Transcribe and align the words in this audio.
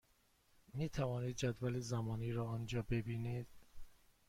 می 0.73 0.89
توانید 0.89 1.35
جدول 1.35 1.79
زمانی 1.79 2.31
را 2.31 2.45
آنجا 2.45 2.81
ببینید. 2.89 3.47